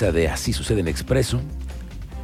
de 0.00 0.28
Así 0.28 0.52
sucede 0.52 0.80
en 0.80 0.88
Expreso. 0.88 1.40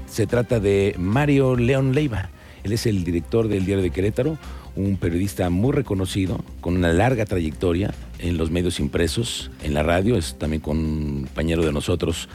Se 0.07 0.27
trata 0.27 0.59
de 0.59 0.97
Mario 0.99 1.55
León 1.55 1.95
Leiva. 1.95 2.31
Él 2.65 2.73
es 2.73 2.85
el 2.85 3.05
director 3.05 3.47
del 3.47 3.65
Diario 3.65 3.83
de 3.83 3.91
Querétaro, 3.91 4.39
un 4.75 4.97
periodista 4.97 5.49
muy 5.51 5.73
reconocido, 5.73 6.41
con 6.61 6.77
una 6.77 6.93
larga 6.93 7.27
trayectoria 7.27 7.95
en 8.19 8.37
los 8.39 8.51
medios 8.51 8.81
impresos, 8.81 9.53
en 9.63 9.75
la 9.75 9.85
radio, 9.85 10.17
es 10.17 10.37
también 10.37 10.61
compañero 10.61 11.65
de 11.65 11.73
nosotros 11.73 12.29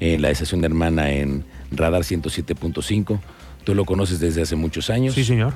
en 0.00 0.20
la 0.20 0.28
estación 0.28 0.60
de 0.60 0.66
hermana 0.66 1.12
en 1.12 1.44
Radar 1.72 2.02
107.5. 2.02 3.20
Tú 3.64 3.74
lo 3.74 3.86
conoces 3.86 4.20
desde 4.20 4.42
hace 4.42 4.54
muchos 4.54 4.90
años. 4.90 5.14
Sí, 5.14 5.24
señor. 5.24 5.54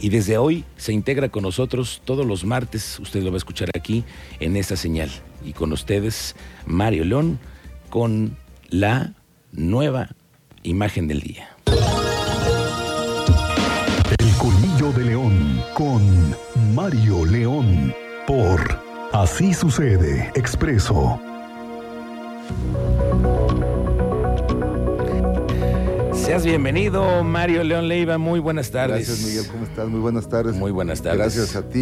Y 0.00 0.08
desde 0.08 0.38
hoy 0.38 0.64
se 0.76 0.92
integra 0.92 1.28
con 1.28 1.44
nosotros 1.44 2.02
todos 2.04 2.26
los 2.26 2.44
martes, 2.44 2.98
usted 2.98 3.22
lo 3.22 3.30
va 3.30 3.36
a 3.36 3.38
escuchar 3.38 3.70
aquí 3.76 4.02
en 4.40 4.56
esta 4.56 4.74
señal. 4.74 5.10
Y 5.44 5.52
con 5.52 5.72
ustedes, 5.72 6.34
Mario 6.66 7.04
León, 7.04 7.38
con 7.90 8.36
la 8.70 9.12
nueva 9.52 10.08
imagen 10.62 11.08
del 11.08 11.20
día. 11.20 11.48
El 14.18 14.30
Colmillo 14.38 14.92
de 14.92 15.04
León 15.04 15.62
con 15.74 16.34
Mario 16.74 17.24
León 17.24 17.94
por 18.26 18.84
Así 19.12 19.54
sucede 19.54 20.30
Expreso. 20.34 21.20
Seas 26.26 26.44
bienvenido, 26.44 27.22
Mario 27.22 27.62
León 27.62 27.86
Leiva. 27.86 28.18
Muy 28.18 28.40
buenas 28.40 28.72
tardes. 28.72 29.06
Gracias, 29.06 29.26
Miguel. 29.28 29.44
¿Cómo 29.50 29.64
estás? 29.64 29.88
Muy 29.88 30.00
buenas 30.00 30.28
tardes. 30.28 30.56
Muy 30.56 30.72
buenas 30.72 31.00
tardes. 31.00 31.18
Gracias 31.20 31.54
a 31.54 31.68
ti 31.68 31.78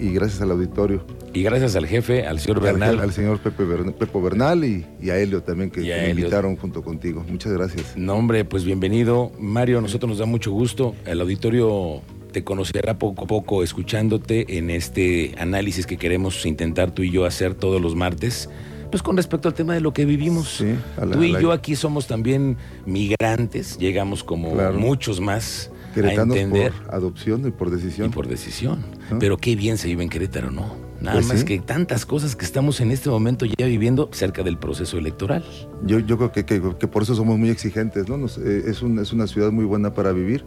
y, 0.00 0.06
y 0.08 0.12
gracias 0.12 0.42
al 0.42 0.50
auditorio. 0.50 1.06
Y 1.32 1.42
gracias 1.44 1.76
al 1.76 1.86
jefe, 1.86 2.26
al 2.26 2.40
señor 2.40 2.58
Al, 2.58 2.62
Bernal. 2.64 2.98
al 3.00 3.12
señor 3.12 3.38
Pepe 3.38 3.62
Bern- 3.64 3.94
Pepo 3.94 4.20
Bernal 4.20 4.64
y, 4.64 4.84
y 5.00 5.10
a 5.10 5.18
Helio 5.18 5.42
también, 5.44 5.70
que, 5.70 5.82
que 5.82 5.88
me 5.88 6.10
invitaron 6.10 6.56
junto 6.56 6.82
contigo. 6.82 7.24
Muchas 7.28 7.52
gracias. 7.52 7.96
No, 7.96 8.14
hombre, 8.14 8.44
pues 8.44 8.64
bienvenido. 8.64 9.30
Mario, 9.38 9.78
a 9.78 9.82
nosotros 9.82 10.08
nos 10.08 10.18
da 10.18 10.26
mucho 10.26 10.50
gusto. 10.50 10.96
El 11.04 11.20
auditorio 11.20 12.02
te 12.32 12.42
conocerá 12.42 12.98
poco 12.98 13.24
a 13.24 13.26
poco 13.28 13.62
escuchándote 13.62 14.58
en 14.58 14.70
este 14.70 15.34
análisis 15.38 15.86
que 15.86 15.96
queremos 15.96 16.44
intentar 16.44 16.90
tú 16.90 17.02
y 17.04 17.12
yo 17.12 17.24
hacer 17.24 17.54
todos 17.54 17.80
los 17.80 17.94
martes. 17.94 18.50
Pues 18.90 19.02
con 19.02 19.16
respecto 19.16 19.48
al 19.48 19.54
tema 19.54 19.74
de 19.74 19.80
lo 19.80 19.92
que 19.92 20.04
vivimos. 20.04 20.56
Sí, 20.58 20.74
a 20.96 21.04
la- 21.04 21.16
tú 21.16 21.22
y 21.22 21.30
a 21.30 21.34
la- 21.34 21.40
yo 21.40 21.52
aquí 21.52 21.76
somos 21.76 22.06
también 22.06 22.56
migrantes, 22.86 23.78
llegamos 23.78 24.24
como 24.24 24.52
Claro. 24.52 24.78
muchos 24.78 25.20
más 25.20 25.70
a 25.90 25.94
Queretanos 25.94 26.36
entender 26.36 26.72
por 26.72 26.94
adopción 26.94 27.46
y 27.46 27.50
por 27.50 27.70
decisión. 27.70 28.08
y 28.08 28.10
por 28.10 28.28
decisión. 28.28 28.84
¿No? 29.10 29.18
Pero 29.18 29.36
qué 29.38 29.56
bien 29.56 29.78
se 29.78 29.88
vive 29.88 30.02
en 30.02 30.08
Querétaro, 30.08 30.50
¿no? 30.50 30.84
Nada 31.00 31.16
Pues 31.16 31.26
más 31.28 31.40
sí. 31.40 31.44
que 31.44 31.58
tantas 31.58 32.06
cosas 32.06 32.34
que 32.36 32.44
estamos 32.46 32.80
en 32.80 32.90
este 32.90 33.10
momento 33.10 33.44
ya 33.44 33.66
viviendo 33.66 34.08
cerca 34.12 34.42
del 34.42 34.56
proceso 34.56 34.96
electoral. 34.96 35.44
Yo, 35.84 35.98
yo 35.98 36.16
creo 36.16 36.32
que, 36.32 36.46
que- 36.46 36.62
que 36.78 36.88
por 36.88 37.02
eso 37.02 37.14
somos 37.14 37.38
muy 37.38 37.50
exigentes, 37.50 38.08
¿no? 38.08 38.16
Nos- 38.16 38.38
eh, 38.38 38.62
es, 38.66 38.80
un- 38.80 38.98
es 38.98 39.12
una 39.12 39.26
ciudad 39.26 39.52
muy 39.52 39.66
buena 39.66 39.92
para 39.92 40.12
vivir. 40.12 40.44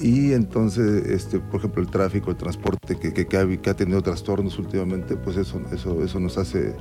Y 0.00 0.32
entonces, 0.32 1.06
este, 1.06 1.40
por 1.40 1.58
ejemplo, 1.58 1.82
el 1.82 1.90
tráfico, 1.90 2.30
el 2.30 2.36
transporte 2.36 2.96
que, 2.96 3.12
que- 3.12 3.26
que 3.26 3.36
ha, 3.36 3.46
que 3.60 3.70
ha 3.70 3.74
tenido 3.74 4.00
trastornos 4.00 4.58
últimamente, 4.60 5.16
pues 5.16 5.36
eso, 5.36 5.60
eso, 5.72 6.04
eso 6.04 6.20
nos 6.20 6.38
hace 6.38 6.76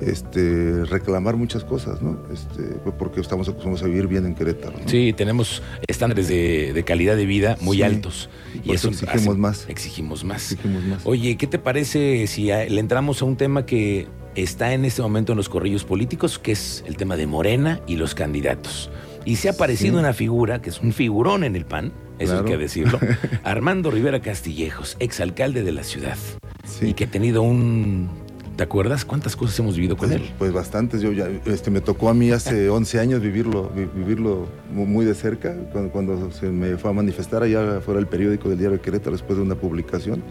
este, 0.00 0.84
reclamar 0.84 1.36
muchas 1.36 1.64
cosas, 1.64 2.02
¿no? 2.02 2.18
Este, 2.32 2.62
porque 2.98 3.20
estamos 3.20 3.48
acostumbrados 3.48 3.82
a 3.84 3.86
vivir 3.88 4.06
bien 4.06 4.26
en 4.26 4.34
Querétaro. 4.34 4.78
¿no? 4.78 4.88
Sí, 4.88 5.12
tenemos 5.16 5.62
estándares 5.86 6.28
de, 6.28 6.72
de 6.72 6.84
calidad 6.84 7.16
de 7.16 7.26
vida 7.26 7.56
muy 7.60 7.78
Sí, 7.78 7.82
altos. 7.82 8.28
y 8.64 8.72
eso 8.72 8.88
exigimos 8.88 9.28
hace- 9.28 9.38
más. 9.38 9.66
Exigimos 9.68 10.24
más. 10.24 10.52
Exigimos 10.52 10.84
más. 10.84 11.00
Oye, 11.04 11.36
¿qué 11.36 11.46
te 11.46 11.58
parece 11.58 12.26
si 12.26 12.44
le 12.46 12.80
entramos 12.80 13.22
a 13.22 13.24
un 13.24 13.36
tema 13.36 13.66
que 13.66 14.06
está 14.34 14.72
en 14.72 14.84
este 14.84 15.00
momento 15.02 15.32
en 15.32 15.36
los 15.38 15.48
corrillos 15.48 15.84
políticos, 15.84 16.38
que 16.38 16.52
es 16.52 16.84
el 16.86 16.96
tema 16.96 17.16
de 17.16 17.26
Morena 17.26 17.80
y 17.86 17.96
los 17.96 18.14
candidatos? 18.14 18.90
Y 19.24 19.36
se 19.36 19.48
ha 19.48 19.52
aparecido 19.52 19.94
Sí. 19.94 19.98
una 20.00 20.12
figura, 20.12 20.60
que 20.60 20.68
es 20.70 20.80
un 20.80 20.92
figurón 20.92 21.44
en 21.44 21.56
el 21.56 21.64
PAN, 21.64 21.92
eso 22.18 22.38
hay 22.40 22.44
que 22.44 22.58
decirlo, 22.58 22.98
Armando 23.42 23.90
Rivera 23.90 24.20
Castillejos, 24.20 24.96
exalcalde 25.00 25.62
de 25.62 25.72
la 25.72 25.82
ciudad, 25.82 26.18
Sí. 26.64 26.88
y 26.88 26.94
que 26.94 27.04
ha 27.04 27.10
tenido 27.10 27.40
un... 27.42 28.10
¿Te 28.56 28.62
acuerdas 28.62 29.04
cuántas 29.04 29.34
cosas 29.34 29.58
hemos 29.58 29.74
vivido 29.74 29.96
con 29.96 30.10
Pues, 30.10 30.20
él? 30.20 30.30
pues 30.38 30.52
bastantes. 30.52 31.00
Yo 31.00 31.10
ya, 31.12 31.28
este, 31.44 31.70
me 31.72 31.80
tocó 31.80 32.08
a 32.08 32.14
mí 32.14 32.30
hace 32.30 32.68
11 32.70 33.00
años 33.00 33.20
vivirlo, 33.20 33.70
vi- 33.74 33.88
vivirlo 33.96 34.46
mu- 34.72 34.86
muy 34.86 35.04
de 35.04 35.14
cerca, 35.14 35.54
cuando, 35.72 35.90
cuando 35.90 36.30
se 36.30 36.46
me 36.50 36.76
fue 36.76 36.90
a 36.90 36.92
manifestar 36.92 37.42
allá 37.42 37.80
fuera 37.80 37.98
del 37.98 38.06
periódico 38.06 38.48
del 38.48 38.58
diario 38.58 38.76
de 38.78 38.82
Querétaro 38.82 39.12
después 39.12 39.36
de 39.38 39.42
una 39.42 39.56
publicación. 39.56 40.22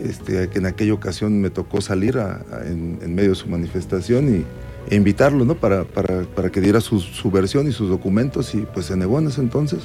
Este, 0.00 0.48
que 0.48 0.58
en 0.60 0.66
aquella 0.66 0.94
ocasión 0.94 1.40
me 1.40 1.50
tocó 1.50 1.80
salir 1.82 2.16
a- 2.18 2.36
a- 2.50 2.66
en, 2.66 2.98
en 3.02 3.14
medio 3.14 3.30
de 3.30 3.34
su 3.36 3.46
manifestación 3.48 4.34
y, 4.34 4.44
e 4.90 4.96
invitarlo, 4.96 5.44
¿no? 5.44 5.54
Para, 5.54 5.84
para, 5.84 6.22
para 6.22 6.48
que 6.50 6.62
diera 6.62 6.80
su, 6.80 6.98
su 7.00 7.30
versión 7.30 7.68
y 7.68 7.72
sus 7.72 7.90
documentos 7.90 8.54
y 8.54 8.58
pues 8.72 8.86
se 8.86 8.96
negó 8.96 9.18
en 9.18 9.26
ese 9.26 9.42
entonces. 9.42 9.80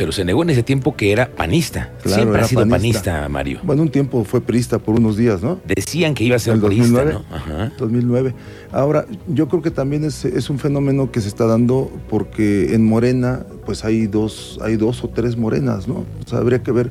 Pero 0.00 0.12
se 0.12 0.24
negó 0.24 0.42
en 0.44 0.48
ese 0.48 0.62
tiempo 0.62 0.96
que 0.96 1.12
era 1.12 1.30
panista. 1.30 1.90
Claro, 2.02 2.14
Siempre 2.16 2.36
era 2.38 2.46
ha 2.46 2.48
sido 2.48 2.66
panista, 2.66 3.02
panista. 3.12 3.28
Mario. 3.28 3.60
Bueno, 3.62 3.82
un 3.82 3.90
tiempo 3.90 4.24
fue 4.24 4.40
priista 4.40 4.78
por 4.78 4.98
unos 4.98 5.18
días, 5.18 5.42
¿no? 5.42 5.60
Decían 5.66 6.14
que 6.14 6.24
iba 6.24 6.36
a 6.36 6.38
ser 6.38 6.54
El 6.54 6.62
priista, 6.62 7.04
2009. 7.04 7.12
¿no? 7.28 7.36
Ajá. 7.36 7.72
2009. 7.78 8.34
Ahora, 8.72 9.04
yo 9.28 9.46
creo 9.48 9.60
que 9.60 9.70
también 9.70 10.04
es, 10.04 10.24
es 10.24 10.48
un 10.48 10.58
fenómeno 10.58 11.12
que 11.12 11.20
se 11.20 11.28
está 11.28 11.44
dando 11.44 11.92
porque 12.08 12.74
en 12.74 12.82
Morena, 12.86 13.44
pues 13.66 13.84
hay 13.84 14.06
dos, 14.06 14.58
hay 14.62 14.76
dos 14.76 15.04
o 15.04 15.08
tres 15.10 15.36
morenas, 15.36 15.86
¿no? 15.86 16.06
O 16.24 16.28
sea, 16.28 16.38
habría 16.38 16.62
que 16.62 16.72
ver. 16.72 16.90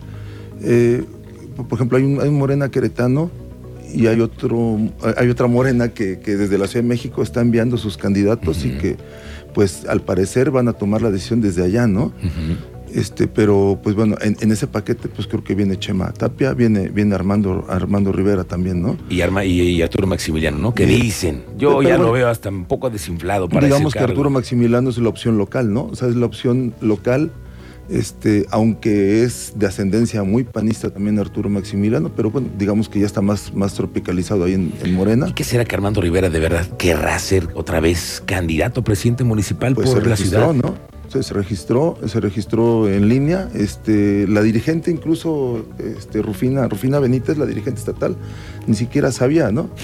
eh, 0.62 1.04
por 1.68 1.78
ejemplo, 1.80 1.98
hay 1.98 2.04
un, 2.04 2.22
hay 2.22 2.30
un 2.30 2.38
morena 2.38 2.70
queretano 2.70 3.32
y 3.92 4.06
hay 4.06 4.22
otro, 4.22 4.78
hay 5.18 5.30
otra 5.30 5.48
morena 5.48 5.90
que, 5.90 6.20
que 6.20 6.36
desde 6.38 6.60
la 6.60 6.68
Ciudad 6.68 6.84
de 6.84 6.90
México 6.90 7.24
está 7.24 7.42
enviando 7.42 7.76
sus 7.76 7.98
candidatos 7.98 8.64
y 8.66 8.74
que, 8.78 8.98
pues, 9.56 9.86
al 9.88 10.02
parecer 10.02 10.52
van 10.52 10.68
a 10.68 10.74
tomar 10.74 11.02
la 11.02 11.10
decisión 11.10 11.42
desde 11.42 11.64
allá, 11.64 11.88
¿no? 11.88 12.04
Ujú. 12.06 12.69
Este, 12.94 13.28
pero 13.28 13.80
pues 13.82 13.96
bueno, 13.96 14.16
en, 14.22 14.36
en 14.40 14.52
ese 14.52 14.68
paquete 14.68 15.08
pues 15.10 15.28
creo 15.28 15.44
que 15.44 15.56
viene 15.56 15.78
Chema 15.78 16.12
Tapia, 16.12 16.54
viene, 16.54 16.90
viene 16.90 17.16
Armando, 17.16 17.66
Armando 17.70 18.12
Rivera 18.12 18.44
también, 18.44 18.82
¿no? 18.82 18.98
Y, 19.10 19.22
Arma, 19.22 19.46
y, 19.46 19.62
y 19.62 19.82
Arturo 19.82 20.08
Maximiliano, 20.08 20.58
¿no? 20.58 20.74
Que 20.74 20.86
dicen. 20.86 21.44
Yo 21.58 21.78
Pero 21.78 21.82
ya 21.84 21.90
bueno, 21.90 22.04
lo 22.06 22.12
veo 22.14 22.28
hasta 22.28 22.50
un 22.50 22.66
poco 22.66 22.90
desinflado 22.90 23.48
para 23.50 23.66
Digamos 23.68 23.94
ese 23.94 24.00
que. 24.00 24.12
Arturo 24.12 24.30
Maximiliano 24.30 24.90
es 24.90 24.98
la 24.98 25.10
opción 25.10 25.38
local, 25.38 25.74
¿no? 25.74 25.86
O 25.86 25.96
sea, 25.96 26.08
es 26.08 26.16
la 26.16 26.26
opción 26.26 26.74
local, 26.82 27.32
este, 27.90 28.46
aunque 28.52 29.24
es 29.24 29.54
de 29.56 29.66
ascendencia 29.68 30.24
muy 30.24 30.44
panista 30.44 30.90
también 30.92 31.18
Arturo 31.20 31.50
Maximiliano, 31.50 32.10
pero 32.16 32.30
bueno, 32.30 32.48
digamos 32.58 32.88
que 32.90 33.00
ya 33.00 33.06
está 33.06 33.22
más, 33.22 33.54
más 33.54 33.74
tropicalizado 33.74 34.44
ahí 34.46 34.54
en, 34.54 34.74
en 34.84 34.94
Morena. 34.94 35.28
¿Y 35.28 35.34
qué 35.34 35.44
será 35.44 35.66
que 35.66 35.76
Armando 35.76 36.00
Rivera 36.02 36.30
de 36.30 36.40
verdad 36.40 36.68
querrá 36.78 37.18
ser 37.20 37.48
otra 37.56 37.80
vez 37.80 38.22
candidato 38.26 38.82
a 38.82 38.84
presidente 38.84 39.24
municipal 39.24 39.74
Pues 39.74 39.90
se 39.90 39.96
por 39.96 40.04
la 40.04 40.16
registró, 40.16 40.54
ciudad? 40.54 40.70
¿no? 40.70 40.89
Se, 41.10 41.24
se 41.24 41.34
registró, 41.34 41.98
se 42.06 42.20
registró 42.20 42.88
en 42.88 43.10
línea. 43.10 43.50
Este, 43.56 44.28
la 44.28 44.42
dirigente, 44.44 44.92
incluso 44.92 45.66
este, 45.80 46.22
Rufina, 46.22 46.68
Rufina 46.68 47.00
Benítez, 47.00 47.38
la 47.38 47.46
dirigente 47.48 47.80
estatal, 47.80 48.16
ni 48.68 48.76
siquiera 48.76 49.12
sabía, 49.12 49.52
¿no? 49.52 49.70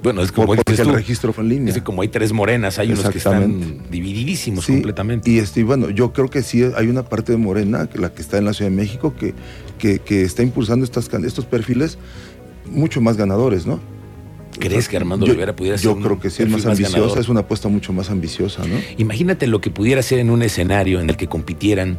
Bueno, 0.00 0.22
es 0.22 0.28
Por- 0.28 0.44
como 0.46 0.46
porque 0.54 0.62
dices 0.64 0.86
el 0.86 0.92
tú. 0.92 0.96
registro 0.96 1.32
fue 1.32 1.42
en 1.42 1.50
línea. 1.50 1.74
Es 1.74 1.82
como 1.82 2.02
hay 2.02 2.08
tres 2.08 2.32
morenas, 2.32 2.78
hay 2.78 2.92
unos 2.92 3.10
que 3.10 3.18
están 3.18 3.80
divididísimos 3.90 4.64
Sí, 4.64 4.74
completamente. 4.74 5.28
Y 5.28 5.38
este, 5.40 5.64
bueno, 5.64 5.90
yo 5.90 6.12
creo 6.12 6.30
que 6.30 6.42
sí 6.44 6.62
hay 6.76 6.86
una 6.86 7.02
parte 7.02 7.32
de 7.32 7.38
Morena, 7.38 7.88
la 7.96 8.14
que 8.14 8.22
está 8.22 8.38
en 8.38 8.44
la 8.44 8.52
Ciudad 8.52 8.70
de 8.70 8.76
México, 8.76 9.14
que, 9.18 9.34
que, 9.76 9.98
que 9.98 10.22
está 10.22 10.44
impulsando 10.44 10.84
estas, 10.84 11.10
estos 11.24 11.46
perfiles 11.46 11.98
mucho 12.70 13.00
más 13.00 13.16
ganadores, 13.16 13.66
¿no? 13.66 13.80
¿Crees 14.58 14.88
que 14.88 14.96
Armando 14.96 15.26
yo, 15.26 15.32
Rivera 15.32 15.54
pudiera 15.54 15.78
ser 15.78 15.84
Yo 15.94 15.96
creo 16.00 16.18
que 16.20 16.30
sí, 16.30 16.42
es 16.42 16.48
más 16.48 16.66
ambiciosa, 16.66 17.20
es 17.20 17.28
una 17.28 17.40
apuesta 17.40 17.68
mucho 17.68 17.92
más 17.92 18.10
ambiciosa, 18.10 18.62
¿no? 18.66 18.74
Imagínate 18.98 19.46
lo 19.46 19.60
que 19.60 19.70
pudiera 19.70 20.02
ser 20.02 20.18
en 20.18 20.30
un 20.30 20.42
escenario 20.42 21.00
en 21.00 21.10
el 21.10 21.16
que 21.16 21.26
compitieran 21.28 21.98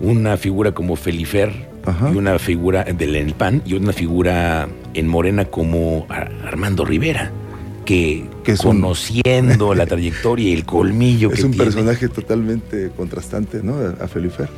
una 0.00 0.36
figura 0.36 0.72
como 0.72 0.96
Felifer 0.96 1.68
Ajá. 1.84 2.10
y 2.12 2.16
una 2.16 2.38
figura 2.38 2.84
del 2.84 3.34
PAN 3.34 3.62
y 3.64 3.74
una 3.74 3.92
figura 3.92 4.68
en 4.94 5.06
Morena 5.08 5.44
como 5.44 6.06
Ar- 6.08 6.32
Armando 6.44 6.84
Rivera, 6.84 7.30
que, 7.84 8.24
Que 8.44 8.52
es 8.52 8.60
un- 8.64 8.80
conociendo 8.80 9.74
la 9.74 9.86
trayectoria 9.86 10.48
y 10.48 10.52
el 10.52 10.64
colmillo 10.64 11.30
Es 11.30 11.40
que 11.40 11.46
un 11.46 11.52
tiene. 11.52 11.64
personaje 11.64 12.08
totalmente 12.08 12.90
contrastante, 12.96 13.60
¿no? 13.62 13.74
A, 14.00 14.08
Felifer. 14.08 14.48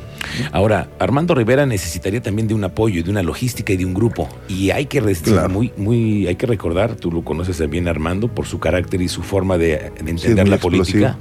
Ahora, 0.51 0.89
Armando 0.99 1.35
Rivera 1.35 1.65
necesitaría 1.65 2.21
también 2.21 2.47
de 2.47 2.53
un 2.53 2.63
apoyo, 2.63 3.03
de 3.03 3.09
una 3.09 3.21
logística 3.23 3.73
y 3.73 3.77
de 3.77 3.85
un 3.85 3.93
grupo. 3.93 4.27
Y 4.47 4.71
hay 4.71 4.85
que 4.85 5.01
Claro. 5.35 5.49
muy, 5.53 5.71
muy, 5.77 6.27
hay 6.27 6.35
que 6.35 6.45
recordar, 6.45 6.95
tú 6.95 7.11
lo 7.11 7.23
conoces 7.23 7.67
bien 7.69 7.87
Armando, 7.87 8.27
por 8.27 8.45
su 8.45 8.59
carácter 8.59 9.01
y 9.01 9.07
su 9.07 9.21
forma 9.23 9.57
de, 9.57 9.91
de 10.03 10.09
entender 10.11 10.47
la 10.47 10.55
explosivo. 10.55 11.05
política, 11.07 11.17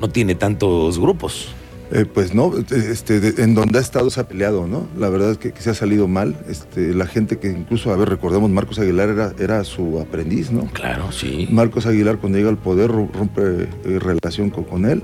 no 0.00 0.08
tiene 0.08 0.34
tantos 0.34 0.98
grupos. 0.98 1.48
Eh, 1.92 2.04
pues 2.04 2.34
no, 2.34 2.52
este, 2.58 3.20
de- 3.20 3.42
en 3.44 3.54
donde 3.54 3.78
ha 3.78 3.82
estado 3.82 4.10
se 4.10 4.18
ha 4.18 4.26
peleado, 4.26 4.66
¿no? 4.66 4.88
La 4.98 5.08
verdad 5.08 5.30
es 5.30 5.38
que, 5.38 5.52
que 5.52 5.60
se 5.62 5.70
ha 5.70 5.74
salido 5.74 6.08
mal. 6.08 6.36
Este, 6.48 6.92
la 6.94 7.06
gente 7.06 7.38
que 7.38 7.48
incluso, 7.48 7.92
a 7.92 7.96
ver, 7.96 8.08
recordemos, 8.08 8.50
Marcos 8.50 8.80
Aguilar 8.80 9.08
era, 9.10 9.32
era 9.38 9.62
su 9.62 10.00
aprendiz, 10.00 10.50
¿no? 10.50 10.66
Claro, 10.72 11.12
sí. 11.12 11.46
Marcos 11.52 11.86
Aguilar 11.86 12.18
cuando 12.18 12.38
llega 12.38 12.50
al 12.50 12.58
poder 12.58 12.90
ro- 12.90 13.08
rompe 13.14 13.68
eh, 13.84 13.98
relación 14.00 14.50
con, 14.50 14.64
con 14.64 14.84
él. 14.84 15.02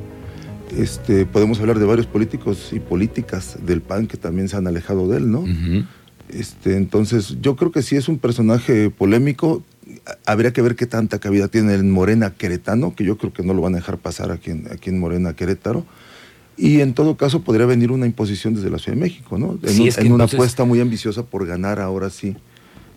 Este, 0.77 1.25
podemos 1.27 1.61
hablar 1.61 1.79
de 1.79 1.85
varios 1.85 2.07
políticos 2.07 2.71
y 2.73 2.81
políticas 2.81 3.59
del 3.65 3.81
PAN 3.81 4.07
que 4.09 4.17
también 4.17 4.49
se 4.49 4.57
han 4.57 4.67
alejado 4.67 5.07
de 5.07 5.19
él, 5.19 5.31
¿no? 5.31 5.45
Este, 6.31 6.77
entonces, 6.77 7.37
yo 7.43 7.57
creo 7.57 7.71
que 7.71 7.83
sí 7.83 7.95
es 7.97 8.09
un 8.09 8.19
personaje 8.19 8.91
polémico. 8.91 9.63
habría 10.27 10.53
que 10.53 10.63
ver 10.63 10.75
qué 10.75 10.87
tanta 10.87 11.19
cabida 11.21 11.47
tiene 11.49 11.75
el 11.75 11.85
Morena 11.85 12.31
Queretano, 12.31 12.95
que 12.97 13.05
yo 13.05 13.19
creo 13.19 13.33
que 13.33 13.43
no 13.45 13.53
lo 13.55 13.61
van 13.63 13.75
a 13.75 13.79
dejar 13.79 13.99
pasar 13.99 14.33
aquí 14.33 14.51
en, 14.51 14.67
aquí 14.73 14.91
en 14.91 14.99
Morena 14.99 15.35
Querétaro. 15.35 15.85
Y 16.57 16.81
en 16.81 16.93
todo 16.95 17.17
caso 17.17 17.41
podría 17.43 17.67
venir 17.67 17.91
una 17.91 18.07
imposición 18.07 18.55
desde 18.55 18.71
la 18.71 18.79
Ciudad 18.79 18.97
de 18.97 19.03
México, 19.03 19.39
¿no? 19.39 19.59
En, 19.63 19.69
Sí, 19.69 19.89
es 19.89 19.97
que 19.97 20.03
en 20.03 20.09
una 20.09 20.25
entonces- 20.25 20.35
apuesta 20.39 20.65
muy 20.65 20.81
ambiciosa 20.81 21.23
por 21.25 21.47
ganar 21.47 21.81
ahora 21.81 22.11
sí 22.11 22.37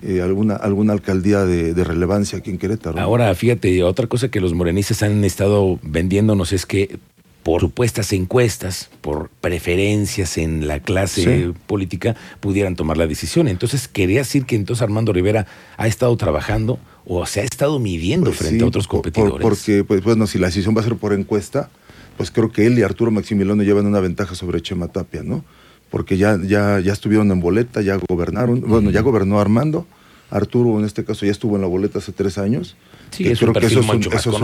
eh, 0.01 0.21
alguna, 0.21 0.55
alguna 0.55 0.93
alcaldía 0.93 1.45
de, 1.45 1.73
de 1.73 1.83
relevancia 1.83 2.37
aquí 2.37 2.51
en 2.51 2.57
Querétaro. 2.57 2.99
Ahora, 2.99 3.33
fíjate, 3.33 3.81
otra 3.83 4.07
cosa 4.07 4.29
que 4.29 4.39
los 4.41 4.53
morenistas 4.53 5.01
han 5.03 5.23
estado 5.23 5.79
vendiéndonos 5.81 6.51
es 6.53 6.65
que 6.65 6.99
por 7.43 7.61
supuestas 7.61 8.11
encuestas, 8.11 8.89
por 9.01 9.29
preferencias 9.39 10.37
en 10.37 10.67
la 10.67 10.79
clase 10.79 11.23
Sí. 11.47 11.53
política, 11.67 12.15
pudieran 12.39 12.75
tomar 12.75 12.97
la 12.97 13.07
decisión. 13.07 13.47
Entonces, 13.47 13.87
quería 13.87 14.19
decir 14.19 14.45
que 14.45 14.55
entonces 14.55 14.81
Armando 14.81 15.13
Rivera 15.13 15.45
ha 15.77 15.87
estado 15.87 16.15
trabajando 16.17 16.79
o 17.05 17.25
se 17.27 17.41
ha 17.41 17.43
estado 17.43 17.79
midiendo 17.79 18.31
Pues 18.31 18.39
frente 18.39 18.57
sí, 18.57 18.63
a 18.63 18.67
otros 18.67 18.87
por- 18.87 19.03
por- 19.03 19.11
competidores. 19.13 19.41
porque, 19.43 19.83
pues 19.83 20.03
bueno, 20.03 20.25
si 20.27 20.39
la 20.39 20.47
decisión 20.47 20.75
va 20.75 20.81
a 20.81 20.83
ser 20.83 20.95
por 20.95 21.13
encuesta, 21.13 21.69
pues 22.17 22.31
creo 22.31 22.51
que 22.51 22.65
él 22.65 22.77
y 22.79 22.83
Arturo 22.83 23.11
Maximiliano 23.11 23.63
llevan 23.63 23.85
una 23.85 23.99
ventaja 23.99 24.35
sobre 24.35 24.61
Chema 24.61 24.87
Tapia, 24.87 25.23
¿no? 25.23 25.43
Porque 25.89 26.17
ya, 26.17 26.39
ya, 26.41 26.79
ya 26.79 26.93
estuvieron 26.93 27.31
en 27.31 27.39
boleta, 27.39 27.81
ya 27.81 27.97
gobernaron, 28.09 28.61
bueno, 28.61 28.89
ya 28.89 29.01
gobernó 29.01 29.39
Armando, 29.39 29.85
Arturo 30.31 30.79
en 30.79 30.85
este 30.85 31.05
caso 31.05 31.25
ya 31.25 31.31
estuvo 31.31 31.55
en 31.55 31.61
la 31.61 31.67
boleta 31.67 31.99
hace 31.99 32.11
tres 32.11 32.37
años. 32.37 32.75
Sí, 33.11 33.23
que 33.23 33.31
es 33.33 33.41
un 33.41 33.53
perfil 33.53 33.77
mucho 33.83 34.09
más 34.09 34.19
eso 34.21 34.31
es 34.31 34.35
un- 34.35 34.41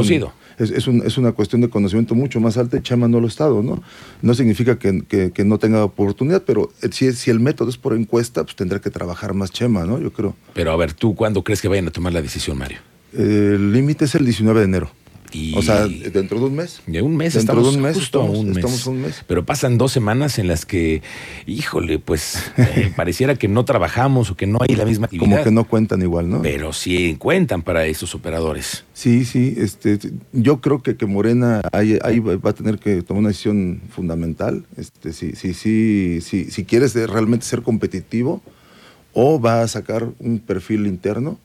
es, 0.59 0.69
es 0.69 0.87
un- 0.87 1.01
es 1.05 1.17
una 1.17 1.31
cuestión 1.31 1.59
de 1.61 1.69
conocimiento 1.69 2.13
mucho 2.13 2.39
más 2.39 2.55
alta 2.57 2.77
y 2.77 2.81
Chema 2.81 3.07
no 3.07 3.19
lo 3.19 3.25
ha 3.25 3.29
estado, 3.29 3.63
¿no? 3.63 3.81
No 4.21 4.33
significa 4.35 4.77
que, 4.77 5.01
que- 5.07 5.31
que 5.31 5.43
no 5.43 5.57
tenga 5.57 5.83
oportunidad, 5.83 6.43
pero 6.45 6.71
eh, 6.83 6.89
si, 6.91 7.11
si 7.13 7.31
el 7.31 7.39
método 7.39 7.69
es 7.69 7.77
por 7.77 7.93
encuesta, 7.95 8.43
pues 8.43 8.55
tendrá 8.55 8.79
que 8.79 8.91
trabajar 8.91 9.33
más 9.33 9.51
Chema, 9.51 9.85
¿no? 9.85 9.99
Yo 9.99 10.13
creo. 10.13 10.35
Pero 10.53 10.71
a 10.71 10.75
ver, 10.77 10.93
¿tú 10.93 11.15
cuándo 11.15 11.43
crees 11.43 11.61
que 11.61 11.67
vayan 11.67 11.87
a 11.87 11.91
tomar 11.91 12.13
la 12.13 12.21
decisión, 12.21 12.57
Mario? 12.59 12.77
El 13.17 13.73
límite 13.73 14.05
es 14.05 14.15
el 14.15 14.23
19 14.23 14.59
de 14.59 14.65
enero. 14.65 14.91
Y 15.33 15.57
O 15.57 15.61
sea, 15.61 15.87
dentro 15.87 16.39
de 16.39 16.45
un 16.47 16.55
mes. 16.55 16.81
de 16.87 17.01
un 17.01 17.15
mes 17.15 17.33
Dentro 17.35 17.53
estamos 17.61 17.71
de 17.71 17.77
un 17.77 17.83
mes 17.83 17.95
justo 17.95 18.21
a 18.21 18.25
un 18.25 18.47
mes. 18.49 18.57
estamos 18.57 18.85
a 18.85 18.89
un 18.89 19.01
mes. 19.01 19.23
Pero 19.27 19.45
pasan 19.45 19.77
dos 19.77 19.91
semanas 19.93 20.37
en 20.39 20.47
las 20.49 20.65
que, 20.65 21.01
híjole, 21.45 21.99
pues 21.99 22.37
eh, 22.57 22.91
pareciera 22.95 23.35
que 23.35 23.47
no 23.47 23.63
trabajamos 23.63 24.29
o 24.31 24.35
que 24.35 24.45
no 24.45 24.59
hay 24.67 24.75
la 24.75 24.85
misma 24.85 25.05
actividad. 25.05 25.29
Como 25.29 25.43
que 25.43 25.51
no 25.51 25.63
cuentan 25.63 26.01
igual, 26.01 26.29
¿no? 26.29 26.41
Pero 26.41 26.73
sí 26.73 27.15
cuentan 27.17 27.61
para 27.61 27.85
esos 27.85 28.13
operadores. 28.13 28.83
Sí, 28.93 29.23
sí, 29.23 29.55
este, 29.57 29.99
yo 30.33 30.59
creo 30.59 30.83
que, 30.83 30.97
que 30.97 31.05
Morena 31.05 31.61
ahí, 31.71 31.97
ahí 32.03 32.19
va 32.19 32.49
a 32.49 32.53
tener 32.53 32.77
que 32.77 33.01
tomar 33.01 33.19
una 33.21 33.29
decisión 33.29 33.81
fundamental. 33.89 34.65
Este, 34.77 35.13
si, 35.13 35.33
si, 35.35 35.53
si, 35.53 36.19
si, 36.21 36.51
si 36.51 36.65
quiere 36.65 36.89
ser- 36.89 37.09
realmente 37.09 37.45
ser 37.45 37.61
competitivo 37.61 38.41
o 39.13 39.39
va 39.39 39.61
a 39.61 39.67
sacar 39.67 40.09
un 40.19 40.39
perfil 40.39 40.87
interno 40.87 41.39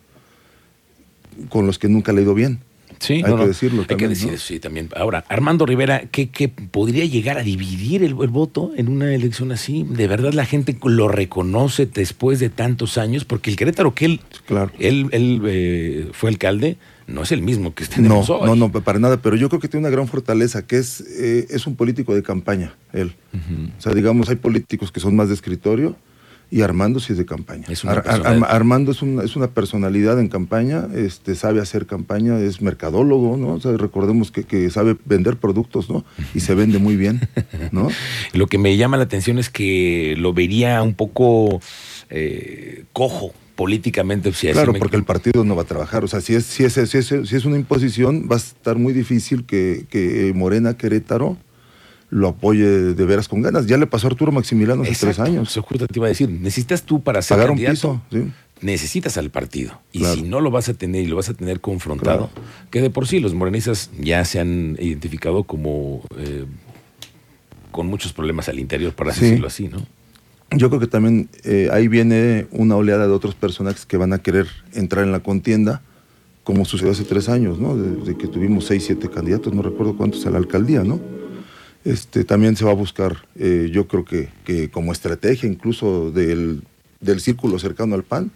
con 1.49 1.67
los 1.67 1.79
que 1.79 1.89
nunca 1.89 2.13
le 2.13 2.21
ha 2.21 2.23
ido 2.25 2.35
bien. 2.35 2.61
Sí, 2.99 3.15
Hay 3.15 3.23
no, 3.23 3.29
que 3.37 3.43
no, 3.43 3.47
decirlo 3.49 3.81
Hay 3.83 3.87
que 3.87 3.89
también, 3.95 4.11
decir 4.11 4.29
¿no? 4.29 4.35
eso, 4.35 4.47
sí, 4.47 4.59
también. 4.61 4.89
Ahora, 4.97 5.25
Armando 5.29 5.67
Rivera, 5.67 6.05
¿qué, 6.11 6.29
qué 6.31 6.49
podría 6.49 7.05
llegar 7.05 7.39
a 7.39 7.43
dividir 7.43 8.03
el, 8.03 8.17
el 8.21 8.29
voto 8.29 8.73
en 8.77 8.89
una 8.89 9.15
elección 9.15 9.53
así? 9.53 9.85
¿De 9.89 10.07
verdad 10.09 10.33
la 10.33 10.45
gente 10.47 10.77
lo 10.85 11.09
reconoce 11.09 11.87
después 11.87 12.41
de 12.41 12.49
tantos 12.49 12.97
años? 12.99 13.25
Porque 13.25 13.51
el 13.51 13.57
Querétaro 13.57 13.95
que 13.95 14.07
él, 14.07 14.21
Claro. 14.47 14.73
él, 14.79 15.09
él 15.13 15.43
eh, 15.47 16.09
fue 16.13 16.31
alcalde 16.31 16.77
no 17.07 17.23
es 17.23 17.31
el 17.31 17.41
mismo 17.41 17.73
que 17.73 17.85
No, 17.85 17.91
tenemos 17.91 18.31
hoy. 18.31 18.47
no, 18.47 18.57
no, 18.57 18.73
para 18.73 18.99
nada, 18.99 19.19
pero 19.19 19.37
yo 19.37 19.49
creo 19.49 19.61
que 19.61 19.69
tiene 19.69 19.87
una 19.87 19.91
gran 19.95 20.09
fortaleza, 20.09 20.67
que 20.67 20.79
es, 20.79 21.01
eh, 21.21 21.47
es 21.51 21.67
un 21.69 21.77
político 21.77 22.15
de 22.17 22.25
campaña, 22.25 22.75
él. 22.93 23.15
O 23.79 23.81
sea, 23.81 23.95
digamos, 23.95 24.29
hay 24.29 24.35
políticos 24.37 24.91
que 24.91 24.99
son 24.99 25.15
más 25.15 25.29
de 25.29 25.35
escritorio 25.35 25.95
y 26.51 26.63
Armando 26.63 27.01
sí 27.01 27.13
es 27.13 27.19
de 27.19 27.27
campaña. 27.27 27.65
Es 27.69 27.83
una 27.83 27.93
Ar- 27.95 27.99
Ar- 27.99 28.05
personalidad. 28.05 28.49
Armando 28.51 28.93
es 28.93 29.03
una, 29.03 29.23
es 29.25 29.35
una 29.37 29.49
personalidad 29.49 30.21
en 30.21 30.29
campaña, 30.29 30.87
este, 30.95 31.35
sabe 31.35 31.61
hacer 31.61 31.87
campaña, 31.87 32.39
es 32.39 32.63
mercadólogo, 32.63 33.37
¿no? 33.37 33.55
O 33.55 33.61
sea, 33.61 33.73
recordemos 33.77 34.31
que, 34.31 34.45
que 34.45 34.71
sabe 34.71 34.97
vender 35.05 35.37
productos, 35.37 35.91
¿no? 35.91 36.05
Y 36.35 36.41
se 36.41 36.55
vende 36.55 36.79
muy 36.79 36.97
bien, 36.97 37.29
¿no? 37.73 37.89
Lo 38.33 38.47
que 38.47 38.59
me 38.59 38.77
llama 38.77 38.97
la 38.97 39.05
atención 39.05 39.39
es 39.39 39.51
que 39.51 40.15
lo 40.19 40.33
vería 40.33 40.83
un 40.83 40.95
poco 40.95 41.61
eh, 42.11 42.85
cojo 42.93 43.33
políticamente. 43.57 44.33
si 44.33 44.49
así 44.49 44.55
Claro, 44.55 44.73
me- 44.75 44.79
porque 44.79 44.97
el 44.97 45.05
partido 45.05 45.43
no 45.45 45.57
va 45.57 45.63
a 45.63 45.67
trabajar. 45.67 46.05
O 46.05 46.09
sea, 46.09 46.21
si 46.21 46.35
es, 46.35 46.45
si 46.45 46.63
es, 46.65 46.75
si 46.75 46.99
es, 46.99 47.07
si 47.07 47.37
es 47.37 47.45
una 47.45 47.57
imposición, 47.57 48.29
va 48.31 48.37
a 48.37 48.39
estar 48.39 48.77
muy 48.77 48.93
difícil 48.93 49.45
que, 49.47 49.87
que 49.91 50.33
Morena 50.35 50.77
Querétaro 50.77 51.37
lo 52.11 52.29
apoye 52.29 52.65
de 52.67 53.05
veras 53.05 53.29
con 53.29 53.43
ganas. 53.43 53.67
Ya 53.67 53.77
le 53.77 53.87
pasó 53.87 54.07
a 54.07 54.11
Arturo 54.11 54.33
Maximiliano 54.33 54.83
hace 54.83 54.95
tres 54.95 55.19
años. 55.19 55.51
Eso 55.51 55.63
justo 55.63 55.87
te 55.87 55.99
iba 55.99 56.07
a 56.07 56.09
decir. 56.11 56.29
Necesitas 56.31 56.83
tú 56.83 57.03
para 57.03 57.21
ser 57.23 57.37
Pagar 57.37 57.51
un 57.51 57.59
piso, 57.59 58.01
sí. 58.13 58.31
necesitas 58.61 59.17
al 59.19 59.31
partido. 59.31 59.81
Y 59.93 59.99
Claro. 60.01 60.15
si 60.15 60.23
no 60.23 60.41
lo 60.41 60.51
vas 60.51 60.69
a 60.69 60.75
tener 60.75 61.03
y 61.03 61.07
lo 61.09 61.17
vas 61.17 61.29
a 61.29 61.35
tener 61.35 61.61
confrontado, 61.61 62.31
que 62.71 62.81
de 62.81 62.91
por 62.91 63.07
sí 63.09 63.19
los 63.21 63.35
morenistas 63.35 63.91
ya 63.99 64.25
se 64.25 64.39
han 64.41 64.77
identificado 64.81 65.45
como 65.45 66.03
eh, 66.17 66.45
con 67.73 67.89
muchos 67.89 68.13
problemas 68.13 68.49
al 68.49 68.59
interior, 68.59 68.93
para 68.95 69.13
Sí. 69.13 69.23
decirlo 69.23 69.47
así, 69.49 69.69
¿no? 69.69 69.79
Yo 70.53 70.69
creo 70.69 70.79
que 70.81 70.87
también 70.87 71.29
eh, 71.43 71.69
ahí 71.73 71.89
viene 71.89 72.47
una 72.53 72.77
oleada 72.77 73.07
de 73.09 73.13
otros 73.13 73.35
personajes 73.35 73.85
que 73.85 73.97
van 73.97 74.13
a 74.13 74.19
querer 74.19 74.47
entrar 74.75 75.05
en 75.05 75.11
la 75.11 75.19
contienda, 75.21 75.83
como 76.45 76.65
sucedió 76.65 76.93
hace 76.93 77.03
tres 77.03 77.29
años, 77.29 77.59
¿no? 77.59 77.77
De, 77.77 77.97
de 78.13 78.17
que 78.17 78.29
tuvimos 78.29 78.65
seis, 78.67 78.85
siete 78.87 79.11
candidatos, 79.11 79.53
no 79.53 79.63
recuerdo 79.63 79.97
cuántos 79.97 80.25
a 80.25 80.31
la 80.31 80.39
alcaldía, 80.39 80.85
¿no? 80.85 81.01
Este, 81.87 82.25
también 82.25 82.57
se 82.57 82.65
va 82.65 82.73
a 82.73 82.75
buscar, 82.75 83.29
eh, 83.37 83.71
yo 83.73 83.87
creo 83.87 84.05
que, 84.05 84.29
que 84.45 84.69
como 84.71 84.91
estrategia 84.91 85.49
incluso 85.49 86.11
del, 86.11 86.65
del 87.01 87.21
círculo 87.21 87.61
cercano 87.61 87.95
al 87.95 88.03
PAN, 88.03 88.33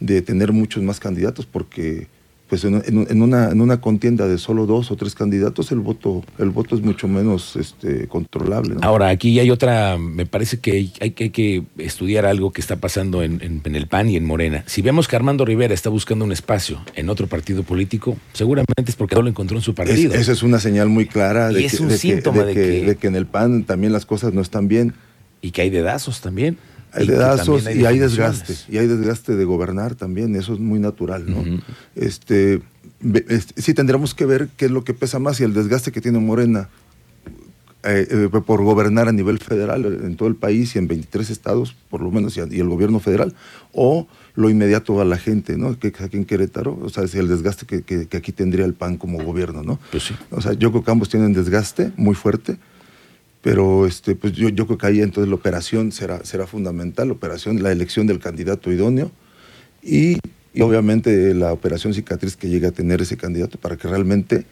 de 0.00 0.20
tener 0.20 0.52
muchos 0.52 0.82
más 0.82 1.00
candidatos, 1.00 1.46
porque 1.46 2.08
pues 2.50 2.64
en, 2.64 3.22
una, 3.22 3.48
en 3.50 3.60
una 3.60 3.80
contienda 3.80 4.26
de 4.26 4.36
solo 4.36 4.66
dos 4.66 4.90
o 4.90 4.96
tres 4.96 5.14
candidatos, 5.14 5.70
el 5.70 5.78
voto, 5.78 6.24
el 6.38 6.50
voto 6.50 6.74
es 6.74 6.82
mucho 6.82 7.06
menos 7.06 7.54
este, 7.54 8.08
controlable. 8.08 8.74
¿no? 8.74 8.80
Ahora, 8.82 9.08
aquí 9.08 9.38
hay 9.38 9.52
otra, 9.52 9.96
me 9.98 10.26
parece 10.26 10.58
que 10.58 10.72
hay, 10.72 10.92
hay 11.00 11.12
que, 11.12 11.24
hay 11.24 11.30
que 11.30 11.62
estudiar 11.78 12.26
algo 12.26 12.52
que 12.52 12.60
está 12.60 12.76
pasando 12.76 13.22
en, 13.22 13.40
en- 13.64 13.74
el 13.76 13.86
PAN 13.86 14.08
y 14.10 14.16
en 14.16 14.24
Morena. 14.24 14.64
Si 14.66 14.82
vemos 14.82 15.06
que 15.06 15.14
Armando 15.14 15.44
Rivera 15.44 15.72
está 15.72 15.90
buscando 15.90 16.24
un 16.24 16.32
espacio 16.32 16.80
en 16.96 17.08
otro 17.08 17.28
partido 17.28 17.62
político, 17.62 18.16
seguramente 18.32 18.82
es 18.84 18.96
porque 18.96 19.14
no 19.14 19.22
lo 19.22 19.28
encontró 19.28 19.56
en 19.56 19.62
su 19.62 19.70
Es- 19.70 19.76
partido. 19.76 20.12
esa 20.14 20.32
es 20.32 20.42
una 20.42 20.58
señal 20.58 20.88
muy 20.88 21.06
clara 21.06 21.50
de, 21.50 21.64
es 21.64 21.78
que- 21.78 22.84
de 22.84 22.96
que 22.96 23.06
en 23.06 23.14
el 23.14 23.26
PAN 23.26 23.62
también 23.62 23.92
las 23.92 24.06
cosas 24.06 24.34
no 24.34 24.40
están 24.40 24.66
bien. 24.66 24.92
Y 25.40 25.52
que 25.52 25.62
hay 25.62 25.70
dedazos 25.70 26.20
también. 26.20 26.58
Hay 26.92 27.06
dedazos 27.06 27.64
también 27.64 27.82
y 27.82 27.86
hay 27.86 27.98
desgaste. 27.98 28.54
Y 28.68 28.78
hay 28.78 28.86
desgaste 28.86 29.36
de 29.36 29.44
gobernar 29.44 29.94
también. 29.94 30.34
Eso 30.36 30.54
es 30.54 30.60
muy 30.60 30.78
natural, 30.80 31.24
¿no? 31.30 31.38
Ujú. 31.40 31.60
este, 31.96 32.60
ve- 33.00 33.24
este, 33.28 33.60
sí 33.62 33.74
tendremos 33.74 34.14
que 34.14 34.26
ver 34.26 34.48
qué 34.56 34.66
es 34.66 34.70
lo 34.70 34.84
que 34.84 34.94
pesa 34.94 35.18
más 35.18 35.40
y 35.40 35.44
el 35.44 35.54
desgaste 35.54 35.92
que 35.92 36.00
tiene 36.00 36.18
Morena 36.18 36.68
eh, 37.82 38.06
eh, 38.10 38.28
por 38.44 38.62
gobernar 38.62 39.08
a 39.08 39.12
nivel 39.12 39.38
federal 39.38 39.84
eh, 39.86 40.06
en 40.06 40.16
todo 40.16 40.28
el 40.28 40.34
país 40.36 40.74
y 40.76 40.78
en 40.78 40.86
23 40.86 41.30
estados, 41.30 41.74
por 41.88 42.02
lo 42.02 42.10
menos, 42.10 42.36
y, 42.36 42.40
y 42.40 42.60
el 42.60 42.68
gobierno 42.68 43.00
federal, 43.00 43.34
o 43.72 44.06
lo 44.34 44.50
inmediato 44.50 45.00
a 45.00 45.04
la 45.06 45.16
gente, 45.16 45.56
¿no? 45.56 45.78
Que 45.78 45.90
que 45.90 46.04
aquí 46.04 46.18
en 46.18 46.26
Querétaro, 46.26 46.78
o 46.82 46.88
sea, 46.90 47.04
es 47.04 47.14
el 47.14 47.26
desgaste 47.28 47.64
que, 47.66 47.80
que- 47.82 48.06
que 48.06 48.16
aquí 48.18 48.32
tendría 48.32 48.66
el 48.66 48.74
PAN 48.74 48.98
como 48.98 49.22
gobierno, 49.24 49.62
¿no? 49.62 49.78
Pues 49.90 50.02
sí. 50.04 50.14
O 50.30 50.42
sea, 50.42 50.52
yo 50.52 50.70
creo 50.72 50.84
que 50.84 50.90
ambos 50.90 51.08
tienen 51.08 51.32
desgaste 51.32 51.90
muy 51.96 52.14
fuerte, 52.14 52.58
pero 53.42 53.86
este, 53.86 54.14
pues 54.14 54.32
yo, 54.34 54.48
yo 54.50 54.66
creo 54.66 54.78
que 54.78 54.86
ahí 54.86 55.00
entonces 55.00 55.28
la 55.28 55.34
operación 55.34 55.92
será, 55.92 56.24
será 56.24 56.46
fundamental, 56.46 57.08
la 57.08 57.14
operación, 57.14 57.62
la 57.62 57.72
elección 57.72 58.06
del 58.06 58.18
candidato 58.18 58.70
idóneo 58.70 59.10
y, 59.82 60.18
y 60.52 60.60
obviamente 60.60 61.32
la 61.34 61.52
operación 61.52 61.94
cicatriz 61.94 62.36
que 62.36 62.48
llegue 62.48 62.66
a 62.66 62.72
tener 62.72 63.00
ese 63.00 63.16
candidato 63.16 63.58
para 63.58 63.76
que 63.76 63.88
realmente 63.88 64.44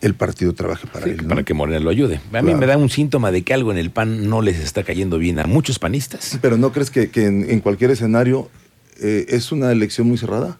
el 0.00 0.14
partido 0.14 0.54
trabaje 0.54 0.86
para 0.86 1.04
Sí, 1.06 1.10
él. 1.10 1.22
¿no? 1.24 1.28
para 1.30 1.42
que 1.42 1.52
Morena 1.54 1.80
lo 1.80 1.90
ayude. 1.90 2.20
A 2.32 2.40
mí 2.40 2.54
me 2.54 2.66
da 2.66 2.76
un 2.78 2.88
síntoma 2.88 3.30
de 3.32 3.42
que 3.42 3.52
algo 3.52 3.70
en 3.72 3.78
el 3.78 3.90
PAN 3.90 4.28
no 4.30 4.40
les 4.40 4.58
está 4.60 4.82
cayendo 4.82 5.18
bien 5.18 5.38
a 5.38 5.46
muchos 5.46 5.78
panistas. 5.78 6.38
Pero 6.40 6.56
¿no 6.56 6.72
crees 6.72 6.90
que, 6.90 7.10
que 7.10 7.26
en, 7.26 7.50
en 7.50 7.60
cualquier 7.60 7.90
escenario 7.90 8.48
eh, 9.02 9.26
es 9.28 9.52
una 9.52 9.70
elección 9.72 10.06
muy 10.08 10.16
cerrada? 10.16 10.58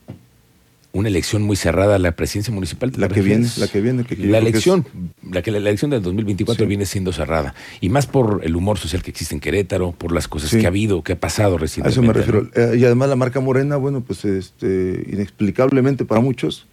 Una 0.93 1.09
elección 1.09 1.43
muy 1.43 1.55
cerrada 1.55 1.95
a 1.95 1.99
la 2.01 2.13
presidencia 2.17 2.53
municipal. 2.53 2.91
¿te 2.91 2.99
La 3.01 3.09
que 3.09 3.23
viene, 3.23 3.47
la 3.59 3.69
que 3.69 3.81
viene, 3.81 4.03
que- 4.05 4.17
la 4.17 4.39
elección, 4.39 4.85
la 5.31 5.41
que 5.41 5.53
la 5.53 5.59
elección 5.59 5.93
del 5.93 6.03
2024 6.03 6.65
Sí. 6.65 6.69
viene 6.69 6.85
siendo 6.85 7.13
cerrada. 7.13 7.55
Y 7.81 7.91
más 7.91 8.09
por 8.09 8.41
el 8.43 8.57
humor 8.57 8.77
social 8.77 9.01
que 9.01 9.11
existe 9.13 9.33
en 9.35 9.41
Querétaro, 9.41 9.93
por 9.93 10.11
las 10.11 10.27
cosas 10.27 10.51
Sí. 10.51 10.59
que 10.59 10.67
ha 10.67 10.69
habido, 10.69 11.03
que 11.05 11.13
ha 11.13 11.21
pasado 11.21 11.57
A 11.57 11.59
recientemente. 11.59 11.93
eso 12.01 12.03
me 12.03 12.13
refiero. 12.13 12.49
¿no? 12.55 12.75
Eh, 12.75 12.79
y 12.79 12.85
además 12.85 13.09
la 13.09 13.15
marca 13.17 13.39
morena, 13.39 13.77
bueno, 13.77 14.01
pues 14.01 14.25
este, 14.25 15.05
inexplicablemente 15.13 16.05
para 16.05 16.21
muchos 16.21 16.67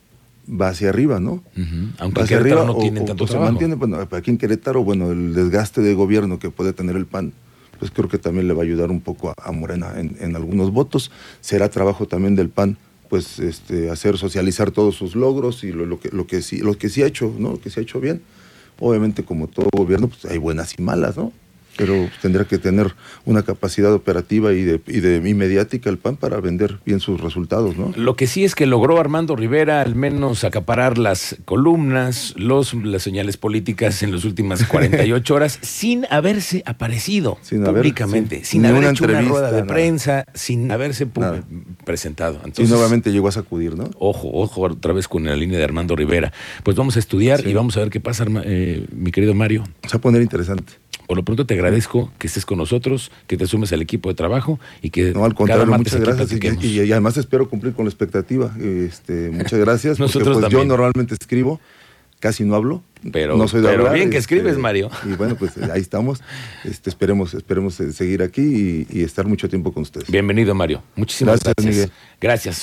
va 0.49 0.69
hacia 0.69 0.89
arriba, 0.89 1.19
¿no? 1.19 1.43
Aunque 1.99 2.21
Va 2.21 2.21
en 2.21 2.23
hacia 2.23 2.37
Querétaro 2.39 2.61
arriba 2.61 2.65
no 2.65 2.71
o- 3.01 3.05
tanto 3.05 3.23
o 3.23 3.27
se 3.27 3.31
trabajo. 3.33 3.51
mantiene, 3.51 3.75
bueno, 3.75 3.97
aquí 4.11 4.31
en 4.31 4.37
Querétaro, 4.39 4.83
bueno, 4.83 5.11
el 5.11 5.35
desgaste 5.35 5.81
de 5.81 5.93
gobierno 5.93 6.39
que 6.39 6.49
puede 6.49 6.73
tener 6.73 6.95
el 6.95 7.05
PAN, 7.05 7.33
pues 7.77 7.91
creo 7.91 8.09
que 8.09 8.17
también 8.17 8.47
le 8.47 8.55
va 8.55 8.63
a 8.63 8.65
ayudar 8.65 8.89
un 8.89 9.01
poco 9.01 9.29
a, 9.29 9.33
a 9.37 9.51
Morena 9.51 9.93
en, 9.97 10.17
en 10.19 10.35
algunos 10.35 10.71
votos. 10.71 11.11
Será 11.41 11.69
trabajo 11.69 12.07
también 12.07 12.35
del 12.35 12.49
PAN, 12.49 12.77
pues 13.09 13.39
este, 13.39 13.89
hacer 13.89 14.17
socializar 14.17 14.71
todos 14.71 14.95
sus 14.95 15.15
logros 15.15 15.63
y 15.63 15.71
lo, 15.71 15.99
que, 15.99 16.09
lo, 16.09 16.27
que 16.27 16.41
sí, 16.41 16.59
lo 16.59 16.77
que 16.77 16.89
sí 16.89 17.03
ha 17.03 17.07
hecho, 17.07 17.33
¿no? 17.37 17.51
Lo 17.51 17.61
que 17.61 17.69
sí 17.69 17.79
ha 17.79 17.83
hecho 17.83 17.99
bien. 17.99 18.21
Obviamente, 18.79 19.23
como 19.23 19.47
todo 19.47 19.69
gobierno, 19.75 20.07
pues 20.07 20.25
hay 20.25 20.37
buenas 20.37 20.77
y 20.77 20.81
malas, 20.81 21.17
¿no? 21.17 21.31
Pero 21.77 22.09
tendría 22.21 22.45
que 22.45 22.57
tener 22.57 22.93
una 23.25 23.43
capacidad 23.43 23.93
operativa 23.93 24.51
y 24.53 24.63
de, 24.63 24.81
y 24.87 24.99
de 24.99 25.17
y 25.27 25.33
mediática 25.33 25.89
el 25.89 25.97
PAN 25.97 26.15
para 26.17 26.39
vender 26.39 26.79
bien 26.85 26.99
sus 26.99 27.21
resultados, 27.21 27.77
¿no? 27.77 27.93
Lo 27.95 28.15
que 28.15 28.27
sí 28.27 28.43
es 28.43 28.55
que 28.55 28.65
logró 28.65 28.99
Armando 28.99 29.35
Rivera 29.35 29.81
al 29.81 29.95
menos 29.95 30.43
acaparar 30.43 30.97
las 30.97 31.37
columnas, 31.45 32.33
los, 32.37 32.73
las 32.73 33.03
señales 33.03 33.37
políticas 33.37 34.03
en 34.03 34.11
las 34.11 34.25
últimas 34.25 34.63
48 34.67 35.33
horas 35.35 35.59
sin 35.61 36.05
haberse 36.09 36.63
aparecido 36.65 37.37
Sin 37.41 37.63
haber- 37.65 37.81
públicamente, 37.81 38.39
sí, 38.39 38.45
sin 38.45 38.61
ni 38.63 38.67
haber 38.69 38.79
una 38.81 38.91
hecho 38.91 39.05
una 39.05 39.21
rueda 39.21 39.51
de 39.51 39.61
nada. 39.61 39.73
prensa, 39.73 40.25
sin 40.33 40.71
haberse 40.71 41.07
Nada. 41.15 41.43
presentado. 41.85 42.39
y 42.57 42.63
nuevamente 42.63 43.11
llegó 43.11 43.27
a 43.27 43.31
sacudir, 43.31 43.75
¿no? 43.75 43.89
Ojo, 43.99 44.29
ojo 44.33 44.61
otra 44.61 44.93
vez 44.93 45.07
con 45.07 45.25
la 45.25 45.35
línea 45.35 45.57
de 45.57 45.63
Armando 45.63 45.95
Rivera. 45.95 46.31
Pues 46.63 46.75
vamos 46.77 46.95
a 46.95 46.99
estudiar 46.99 47.41
Sí. 47.41 47.49
y 47.49 47.53
vamos 47.53 47.75
a 47.77 47.81
ver 47.81 47.89
qué 47.89 47.99
pasa, 47.99 48.25
eh, 48.43 48.85
mi 48.95 49.11
querido 49.11 49.33
Mario. 49.33 49.63
Se 49.83 49.89
va 49.89 49.97
a 49.97 50.01
poner 50.01 50.21
interesante. 50.21 50.73
Por 51.07 51.17
lo 51.17 51.23
pronto 51.23 51.45
te 51.45 51.53
agradezco 51.53 52.11
que 52.19 52.27
estés 52.27 52.45
con 52.45 52.57
nosotros, 52.57 53.11
que 53.27 53.37
te 53.37 53.47
sumes 53.47 53.71
al 53.73 53.81
equipo 53.81 54.09
de 54.09 54.15
trabajo 54.15 54.59
y 54.81 54.89
que 54.89 55.13
No, 55.13 55.23
al 55.25 55.33
contrario, 55.33 55.65
muchas 55.65 56.01
gracias. 56.01 56.31
Y, 56.33 56.35
platiquemos. 56.37 56.63
y- 56.65 56.81
y 56.83 56.91
además 56.91 57.15
espero 57.17 57.49
cumplir 57.49 57.73
con 57.73 57.85
la 57.85 57.89
expectativa. 57.89 58.53
Este, 58.59 59.29
muchas 59.31 59.57
gracias. 59.59 59.97
porque, 59.97 60.01
Nosotros 60.09 60.33
pues, 60.35 60.41
también. 60.43 60.63
yo 60.63 60.67
normalmente 60.67 61.15
escribo, 61.19 61.59
casi 62.19 62.43
no 62.43 62.55
hablo. 62.55 62.83
Pero- 63.13 63.37
no 63.37 63.47
soy 63.47 63.61
de 63.61 63.67
pero 63.67 63.81
hablar, 63.83 63.93
bien 63.95 64.09
que 64.09 64.17
este, 64.17 64.35
escribes, 64.35 64.57
Mario. 64.57 64.89
Y 65.05 65.13
bueno, 65.13 65.35
pues 65.35 65.55
ahí 65.57 65.79
estamos. 65.79 66.19
Este, 66.65 66.89
esperemos, 66.89 67.33
esperemos 67.35 67.79
eh, 67.79 67.93
seguir 67.93 68.21
aquí 68.23 68.41
y, 68.41 68.87
y 68.99 69.03
estar 69.03 69.25
mucho 69.27 69.47
tiempo 69.47 69.71
con 69.71 69.83
ustedes. 69.83 70.09
Bienvenido, 70.11 70.53
Mario. 70.55 70.81
Muchísimas 70.95 71.35
Gracias, 71.39 71.53
gracias. 71.57 71.75
Miguel. 71.75 71.91
Gracias. 72.19 72.55